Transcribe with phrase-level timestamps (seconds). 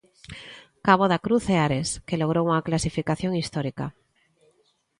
[0.85, 3.85] Cabo da Cruz e Ares, que logrou unha clasificación histórica.